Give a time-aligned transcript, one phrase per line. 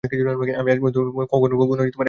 [0.59, 1.91] আমি আজ পর্যন্ত ওকে কখনও একা ছাড়িনি।